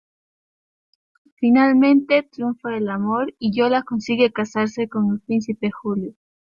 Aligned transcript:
Finalmente 1.35 2.23
triunfa 2.23 2.75
el 2.75 2.89
amor 2.89 3.35
y 3.37 3.55
Yola 3.55 3.83
consigue 3.83 4.33
casarse 4.33 4.89
con 4.89 5.07
el 5.11 5.19
Príncipe 5.19 5.69
Julio. 5.69 6.15